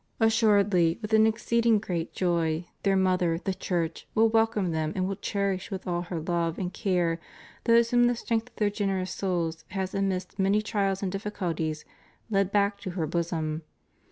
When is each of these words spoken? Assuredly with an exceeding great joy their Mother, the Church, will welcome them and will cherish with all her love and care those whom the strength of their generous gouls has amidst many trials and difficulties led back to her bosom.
Assuredly 0.19 0.97
with 0.99 1.13
an 1.13 1.27
exceeding 1.27 1.77
great 1.77 2.11
joy 2.11 2.65
their 2.81 2.95
Mother, 2.95 3.37
the 3.37 3.53
Church, 3.53 4.07
will 4.15 4.29
welcome 4.29 4.71
them 4.71 4.91
and 4.95 5.07
will 5.07 5.15
cherish 5.15 5.69
with 5.69 5.85
all 5.85 6.01
her 6.01 6.19
love 6.19 6.57
and 6.57 6.73
care 6.73 7.19
those 7.65 7.91
whom 7.91 8.05
the 8.05 8.15
strength 8.15 8.49
of 8.49 8.55
their 8.55 8.71
generous 8.71 9.21
gouls 9.21 9.63
has 9.67 9.93
amidst 9.93 10.39
many 10.39 10.59
trials 10.63 11.03
and 11.03 11.11
difficulties 11.11 11.85
led 12.31 12.51
back 12.51 12.79
to 12.79 12.89
her 12.97 13.05
bosom. 13.05 13.61